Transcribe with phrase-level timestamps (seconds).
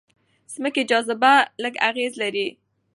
[0.53, 2.47] ځمکې جاذبه لږ اغېز لري.